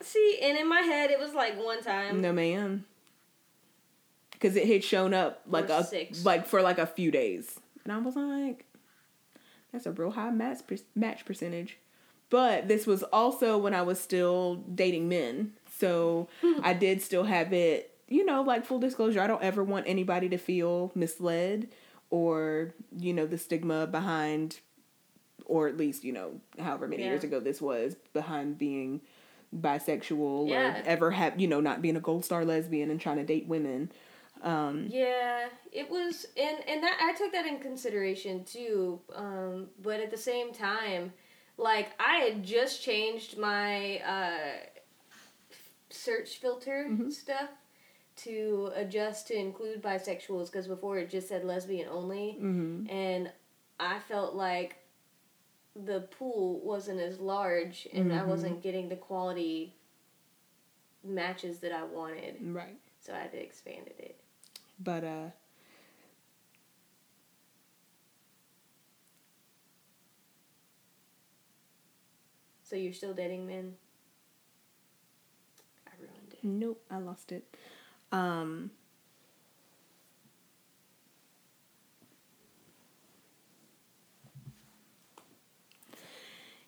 [0.00, 2.20] See, and in my head it was like one time.
[2.20, 2.84] No, ma'am.
[4.38, 6.24] Because it had shown up like Or a six.
[6.24, 8.64] like for like a few days, and I was like,
[9.72, 11.78] "That's a real high match per- match percentage."
[12.30, 16.28] But this was also when I was still dating men, so
[16.62, 17.94] I did still have it.
[18.08, 21.68] You know, like full disclosure, I don't ever want anybody to feel misled
[22.10, 24.60] or you know the stigma behind,
[25.46, 27.08] or at least you know however many Yeah.
[27.10, 29.00] years ago this was behind being
[29.54, 30.78] bisexual Yeah.
[30.78, 33.46] or ever have you know not being a gold star lesbian and trying to date
[33.46, 33.90] women
[34.90, 39.00] Yeah, it was, and and that I took that in consideration too.
[39.14, 41.12] Um, but at the same time,
[41.56, 44.66] like I had just changed my uh,
[45.90, 47.50] search filter stuff
[48.16, 52.90] to adjust to include bisexuals because before it just said lesbian only, mm-hmm.
[52.90, 53.30] and
[53.80, 54.76] I felt like
[55.76, 58.26] the pool wasn't as large, and I Mhm.
[58.26, 59.76] wasn't getting the quality
[61.04, 64.17] matches that I wanted, right so I had to expanded it.
[64.78, 65.30] But uh
[72.62, 73.76] So you're still dating men?
[75.86, 76.44] I ruined it.
[76.44, 77.56] nope i lost it
[78.12, 78.70] um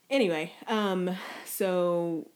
[0.09, 1.11] anyway um
[1.45, 2.29] so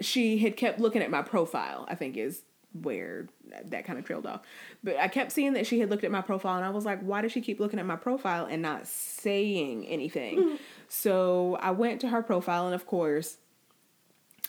[0.00, 2.42] she had kept looking at my profile i think is
[2.80, 3.26] where
[3.66, 4.40] that kind of trailed off.
[4.82, 7.00] But i kept seeing that she had looked at my profile and i was like
[7.00, 10.38] why does she keep looking at my profile and not saying anything?
[10.38, 10.56] Mm-hmm.
[10.88, 13.38] So i went to her profile and of course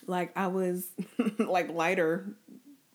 [0.08, 0.88] like i was
[1.38, 2.28] like lighter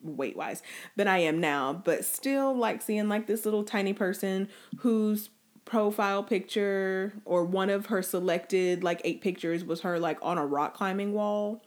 [0.02, 0.62] weight wise
[0.96, 5.30] than i am now but still like seeing like this little tiny person whose
[5.64, 10.46] profile picture or one of her selected like eight pictures was her like on a
[10.46, 11.62] rock climbing wall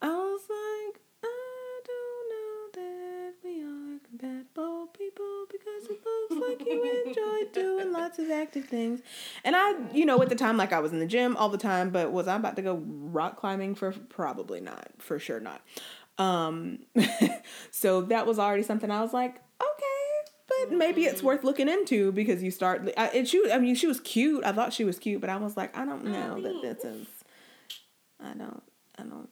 [0.00, 3.62] i was like i don't know that we
[4.24, 9.00] compatible people because it looks like you enjoy doing lots of active things.
[9.44, 11.58] And i you know at the time like i was in the gym all the
[11.58, 13.74] time but was i about to go rock climbing?
[13.74, 14.88] For probably not.
[14.98, 15.60] For sure not.
[16.18, 16.80] Um
[17.70, 22.12] so that was already something i was like okay but maybe it's worth looking into
[22.12, 24.44] because you start I, and she i mean she was cute.
[24.44, 27.06] I thought she was cute but i was like i don't know that this is
[28.22, 28.62] i don't
[28.98, 29.28] i don't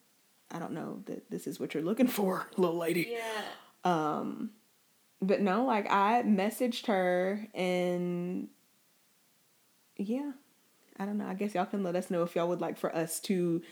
[0.50, 3.12] i don't know that this is what you're looking for little lady.
[3.12, 3.42] Yeah.
[3.84, 4.50] um
[5.22, 8.48] but no like i messaged her and
[9.96, 10.32] yeah
[10.98, 11.26] i don't know.
[11.26, 13.62] I guess y'all can let us know if y'all would like for us to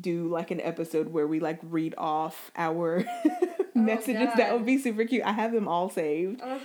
[0.00, 3.04] do like an episode where we like read off our
[3.74, 4.28] messages.
[4.36, 5.24] That would be super cute.
[5.24, 6.40] I have them all saved.
[6.44, 6.60] Oh,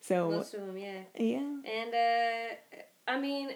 [0.00, 1.00] So Most of them, yeah.
[1.18, 2.54] yeah, And uh,
[3.08, 3.50] I mean,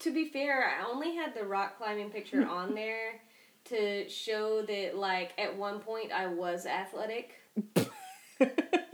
[0.00, 3.20] to be fair, I only had the rock climbing picture on there
[3.66, 7.32] to show that, like, at one point I was athletic.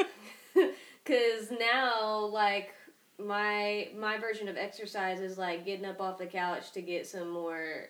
[1.04, 2.70] Cause now, like,
[3.18, 7.30] my my version of exercise is like getting up off the couch to get some
[7.30, 7.86] more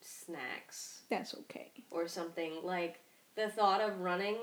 [0.00, 1.72] snacks that's okay.
[1.90, 2.52] or something.
[2.62, 3.00] Like
[3.36, 4.36] the thought of running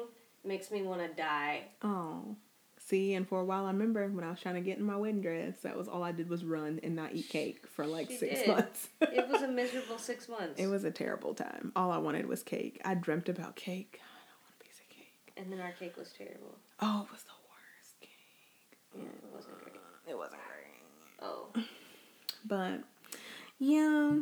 [0.43, 1.63] makes me want to die.
[1.83, 2.35] Oh,
[2.79, 4.95] see, and for a while, I remember when I was trying to get in my
[4.97, 8.09] wedding dress, that was all I did was run and not eat cake for like
[8.09, 8.47] She six did.
[8.47, 8.89] months.
[9.01, 10.59] It was a miserable six months.
[10.59, 11.71] It was a terrible time.
[11.75, 12.81] All I wanted was cake.
[12.85, 13.99] I dreamt about cake.
[13.99, 15.33] God, I want a piece of cake.
[15.37, 16.57] and then our cake was terrible.
[16.79, 17.36] Oh, it was the worst cake.
[18.97, 19.75] Yeah, it wasn't great.
[20.07, 21.21] It wasn't great.
[21.21, 21.47] Oh.
[22.45, 22.83] But
[23.59, 24.19] yeah.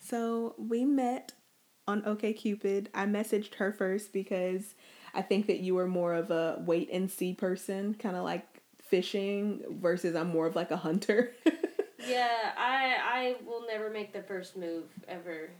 [0.00, 1.32] So we met
[1.88, 2.88] on OKCupid.
[2.94, 4.74] I messaged her first because
[5.14, 8.46] I think that you were more of a wait and see person, kind of like
[8.82, 11.32] fishing versus I'm more of like a hunter.
[12.06, 15.50] Yeah, I I will never make the first move ever.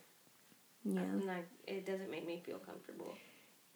[0.85, 1.01] yeah.
[1.01, 3.15] I'm not, it doesn't make me feel comfortable.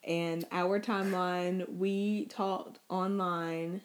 [0.04, 3.80] And our timeline, we talked online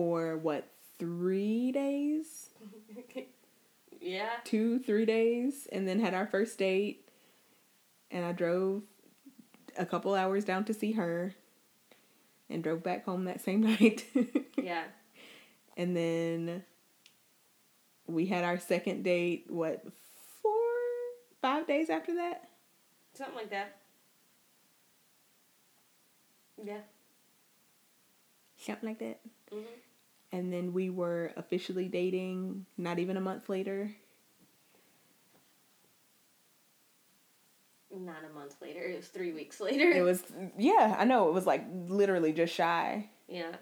[0.00, 0.66] for what,
[0.98, 2.48] 3 days?
[4.00, 4.30] yeah.
[4.44, 7.06] two, three days, and then had our first date.
[8.10, 8.82] And I drove
[9.76, 11.34] a couple hours down to see her
[12.48, 14.06] and drove back home that same night.
[14.56, 14.84] Yeah.
[15.76, 16.64] and then
[18.06, 19.84] we had our second date, what,
[20.40, 20.52] four,
[21.42, 22.48] five days after that?
[23.12, 23.76] Something like that.
[26.64, 26.80] Yeah.
[28.56, 29.20] Something like that.
[29.52, 29.58] hmm
[30.32, 33.94] And then we were officially dating not even a month later.
[37.92, 38.80] Not a month later.
[38.82, 39.90] It was three weeks later.
[39.90, 40.22] It was,
[40.56, 41.28] yeah, I know.
[41.28, 43.56] It was like literally just shy Yeah.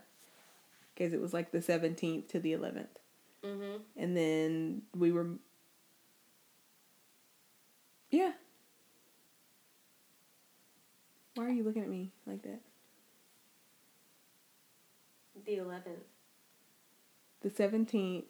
[0.95, 2.99] because it was like the 17th to the 11th.
[3.43, 5.29] hmm and then we were
[8.11, 8.33] yeah
[11.37, 12.61] why are you looking at me like that
[15.47, 16.05] The 11th.
[17.43, 18.25] The 17th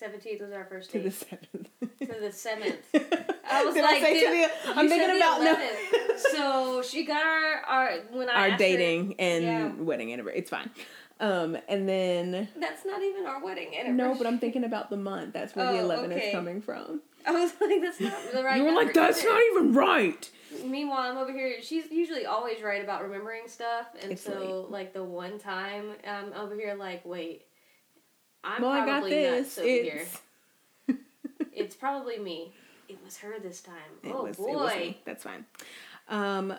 [0.00, 1.12] 17th was our first to date.
[1.12, 1.66] the 7th
[2.00, 3.34] To the 7th.
[3.50, 7.04] I was Did like, I did- to the, i'm thinking the about no, so she
[7.04, 9.72] got our, our when I our asked her- dating and Yeah.
[9.74, 10.70] wedding anniversary it's fine
[11.20, 13.92] um and then that's not even our wedding anniversary.
[13.96, 16.28] no but i'm thinking about the month that's where the Oh, 11 okay.
[16.28, 18.56] is coming from I was like, that's not the right.
[18.56, 20.30] you were like that's either." not even right
[20.66, 21.62] Meanwhile, I'm over here.
[21.62, 26.34] She's usually always right about remembering stuff, and It's so like the one time I'm
[26.34, 27.46] over here, like, wait,
[28.44, 30.06] I'm well i got probably this nuts over here.
[30.88, 31.00] it's
[31.52, 32.52] It's probably me.
[32.88, 33.74] It was her this time.
[34.02, 34.50] It oh was, boy.
[34.50, 35.00] It was me.
[35.04, 35.44] That's fine.
[36.08, 36.54] Um,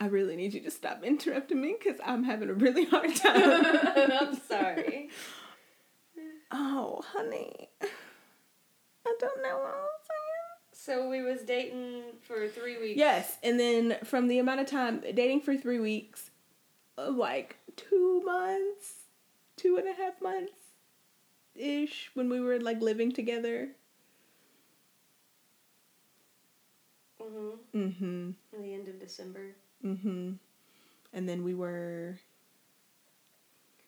[0.00, 3.64] I really need you to stop interrupting me because I'm having a really hard time.
[4.12, 5.10] I'm sorry.
[6.50, 7.68] oh, honey.
[9.06, 10.24] I don't know what I'm saying.
[10.72, 12.98] So we was dating for three weeks.
[12.98, 16.30] Yes, and then from the amount of time dating for three weeks,
[16.98, 19.04] uh, like two months,
[19.56, 20.63] two and a half months
[21.54, 23.74] ish, when we were like living together.
[27.20, 27.58] Mhm.
[27.74, 28.30] Mm-hmm.
[28.52, 29.54] In the end of December.
[29.84, 30.32] Mm-hmm.
[31.12, 32.18] And then we were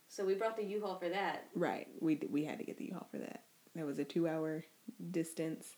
[0.09, 1.47] So we brought the U-Haul for that.
[1.55, 1.89] Right.
[2.01, 3.45] We we had to get the U-Haul for that.
[3.75, 4.65] That was a two hour
[5.11, 5.77] distance.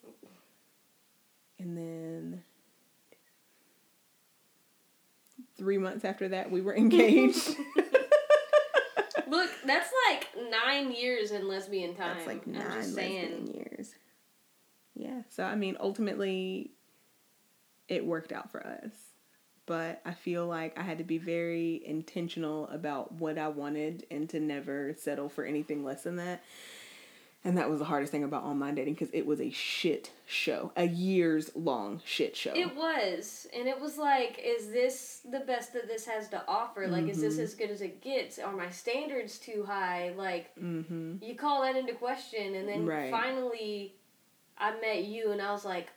[1.59, 2.43] And then
[5.57, 7.57] three months after that, we were engaged.
[9.39, 12.16] Look, that's like nine years in lesbian time.
[12.16, 13.55] That's like nine lesbian saying.
[13.55, 13.95] years.
[14.95, 15.22] Yeah.
[15.28, 16.72] So I mean, ultimately,
[17.89, 18.91] it worked out for us.
[19.64, 24.28] But I feel like I had to be very intentional about what I wanted and
[24.30, 26.43] to never settle for anything less than that.
[27.45, 30.72] And that was the hardest thing about online dating because it was a shit show,
[30.76, 32.53] a years long shit show.
[32.55, 36.89] It was, and it was like, is this the best that this has to offer?
[36.89, 37.26] Like, is Mm-hmm.
[37.26, 38.41] this as good as it gets?
[38.41, 40.12] Are my standards too high?
[40.16, 41.22] Like, mm-hmm.
[41.22, 43.11] you call that into question, and then Right.
[43.11, 43.95] finally,
[44.59, 45.89] I met you, and I was like,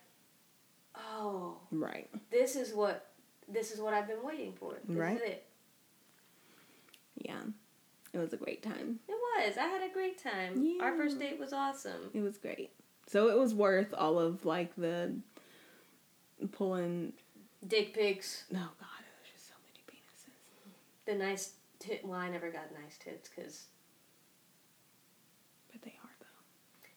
[0.94, 2.08] oh, Right.
[2.30, 3.08] this is what
[3.48, 4.78] this is what I've been waiting for.
[4.86, 5.16] This Right.
[5.16, 5.46] is it.
[7.16, 7.40] Yeah.
[8.12, 8.98] It was a great time.
[9.08, 9.56] It was.
[9.56, 10.62] I had a great time.
[10.80, 12.10] Our first date was awesome.
[12.12, 12.70] It was great.
[13.06, 15.14] So it was worth all of like the
[16.52, 17.12] pulling.
[17.66, 21.06] Dick pics, Oh God, it was just so many penises.
[21.06, 22.02] the nice tit.
[22.04, 23.66] Well, I never got nice tits because.
[25.72, 26.26] But they are though.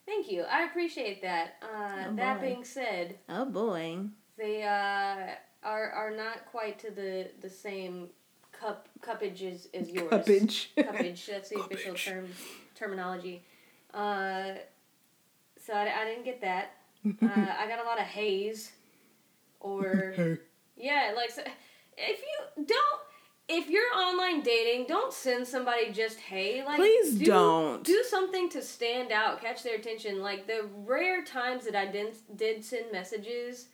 [0.06, 0.42] Thank you.
[0.42, 1.54] I appreciate that.
[1.62, 2.46] Uh, Oh, that boy.
[2.46, 3.98] being said, Oh boy.
[4.36, 5.34] they uh,
[5.66, 8.08] are are not quite to the the same
[8.60, 10.10] cup cuppage is, is yours.
[10.10, 10.66] Cuppage.
[10.76, 11.26] Cuppage.
[11.26, 12.28] That's the official term
[12.74, 13.42] terminology.
[13.92, 14.52] Uh,
[15.64, 16.72] so I, I didn't get that.
[17.22, 18.72] Uh, I got a lot of haze,
[19.60, 20.38] or hey.
[20.76, 21.42] yeah, like so,
[21.96, 23.00] if you don't.
[23.48, 26.64] If you're online dating, don't send somebody just hey.
[26.64, 27.84] Like, Please do, don't.
[27.84, 30.20] do something to stand out, catch their attention.
[30.20, 33.68] Like the rare times that I did did send messages,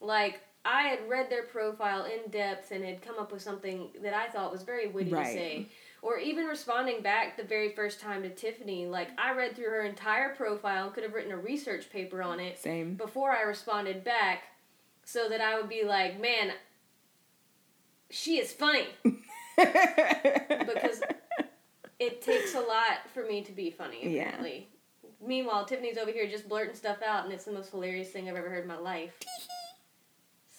[0.00, 4.12] like I had read their profile in depth and had come up with something that
[4.14, 5.24] I thought was very witty Right.
[5.26, 5.66] to say.
[6.02, 9.82] Or even responding back the very first time to Tiffany, like I read through her
[9.82, 12.94] entire profile and could have written a research paper on it Same.
[12.94, 14.44] before I responded back,
[15.04, 16.52] so that I would be like, man,
[18.10, 18.86] she is funny
[19.56, 21.00] because
[21.98, 24.14] it takes a lot for me to be funny.
[24.16, 24.22] Yeah.
[24.28, 24.68] Apparently.
[25.24, 28.36] Meanwhile, Tiffany's over here just blurting stuff out, and it's the most hilarious thing I've
[28.36, 29.14] ever heard in my life.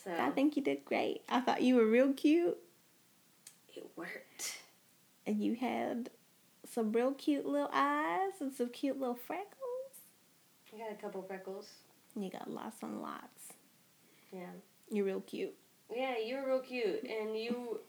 [0.07, 1.21] So I think you did great.
[1.27, 2.57] I thought you were real cute,
[3.75, 4.57] it worked.
[5.25, 6.09] and you had
[6.65, 9.47] some real cute little eyes and some cute little freckles.
[10.73, 11.69] I got a couple freckles.
[12.15, 13.53] You got lots and lots.
[14.31, 14.47] Yeah.
[14.89, 15.53] You're real cute.
[15.93, 17.79] Yeah, you were real cute, and you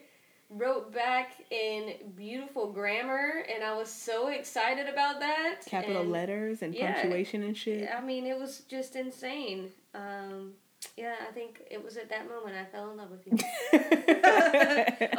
[0.49, 5.61] wrote back in beautiful grammar, and I was so excited about that.
[5.65, 6.93] Capital and- letters and yeah.
[6.93, 7.89] punctuation and shit.
[7.95, 9.69] I mean, it was just insane.
[9.95, 10.53] Um,
[10.97, 13.33] yeah, I think it was at that moment I fell in love with you.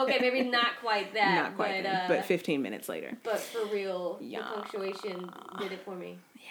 [0.03, 3.17] okay, maybe not quite that, Not quite, but then, uh, but 15 minutes later.
[3.23, 4.41] but for real, Yeah.
[4.41, 6.19] the punctuation did it for me.
[6.37, 6.43] Yeah.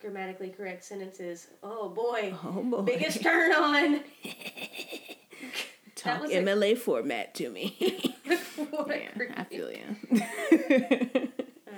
[0.00, 1.48] Grammatically correct sentences.
[1.62, 2.82] Oh boy, Oh boy.
[2.82, 4.00] biggest turn on.
[5.94, 8.16] Talk was a- MLA format to me.
[8.88, 9.96] Yeah, I feel you.
[11.66, 11.72] Uh,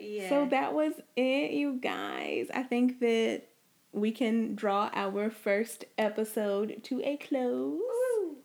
[0.00, 0.28] yeah.
[0.28, 2.48] So that was it, you guys.
[2.54, 3.42] I think that
[3.94, 7.80] we can draw our first episode to a close.
[7.80, 8.36] Woo.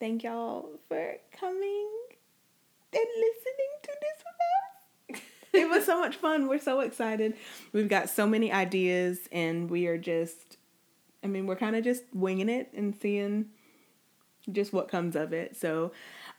[0.00, 1.90] Thank y'all for coming
[2.92, 5.22] and listening to this with us.
[5.52, 6.48] It was so much fun.
[6.48, 7.34] We're so excited.
[7.72, 10.56] We've got so many ideas, and we are just,
[11.22, 13.50] I mean, we're kind of just winging it and seeing
[14.50, 15.56] just what comes of it.
[15.56, 15.92] So,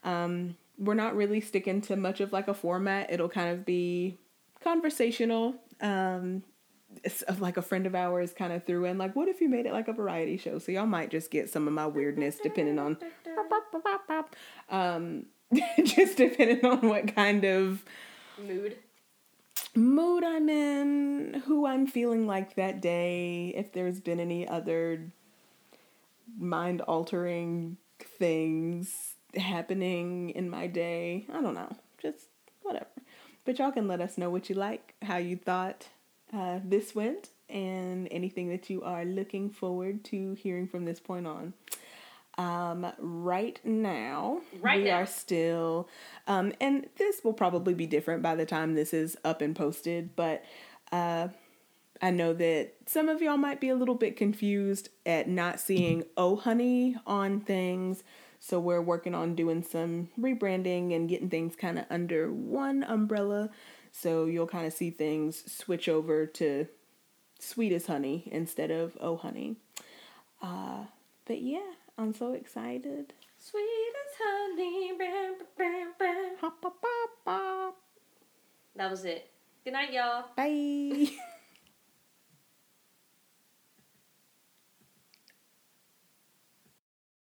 [0.04, 3.10] um, we're not really sticking to much of like a format.
[3.10, 4.18] It'll kind of be
[4.62, 5.54] conversational.
[5.80, 6.42] Um,
[7.38, 9.72] like a friend of ours kind of threw in like, what if you made it
[9.72, 10.58] like a variety show?
[10.58, 12.96] So y'all might just get some of my weirdness depending on,
[14.70, 15.26] um,
[15.84, 17.84] just depending on what kind of
[18.38, 18.76] mood.
[19.74, 25.12] mood I'm in, who I'm feeling like that day, if there's been any other
[26.38, 27.76] mind altering
[28.18, 31.26] things happening in my day.
[31.32, 31.74] I don't know.
[32.00, 32.28] Just
[32.62, 32.86] whatever.
[33.44, 35.88] But y'all can let us know what you like, how you thought
[36.36, 41.26] uh, this went, and anything that you are looking forward to hearing from this point
[41.26, 41.54] on.
[42.38, 44.96] Um, right now, Right we now.
[44.98, 45.88] are still,
[46.26, 50.14] um, and this will probably be different by the time this is up and posted,
[50.16, 50.44] but
[50.92, 51.28] uh,
[52.02, 56.04] I know that some of y'all might be a little bit confused at not seeing
[56.18, 58.02] Oh Honey on things.
[58.38, 63.48] So we're working on doing some rebranding and getting things kind of under one umbrella.
[63.98, 66.66] So you'll kind of see things switch over to
[67.38, 69.56] Sweet as Honey instead of Oh Honey.
[70.42, 70.84] Uh,
[71.24, 73.14] but yeah, I'm so excited.
[73.38, 74.92] Sweet as honey.
[78.76, 79.30] That was it.
[79.64, 80.26] Good night, y'all.
[80.36, 81.08] Bye.